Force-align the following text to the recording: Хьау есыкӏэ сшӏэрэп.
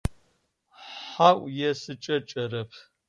Хьау 1.11 1.39
есыкӏэ 1.69 2.15
сшӏэрэп. 2.23 2.71